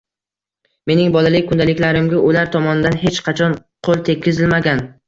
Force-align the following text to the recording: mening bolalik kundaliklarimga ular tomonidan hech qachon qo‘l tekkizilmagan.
mening 0.91 1.11
bolalik 1.17 1.45
kundaliklarimga 1.51 2.25
ular 2.31 2.53
tomonidan 2.59 2.99
hech 3.05 3.21
qachon 3.31 3.59
qo‘l 3.89 4.07
tekkizilmagan. 4.11 4.89